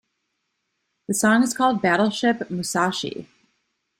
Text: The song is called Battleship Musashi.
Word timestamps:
The 1.07 1.13
song 1.13 1.43
is 1.43 1.53
called 1.53 1.83
Battleship 1.83 2.49
Musashi. 2.49 3.29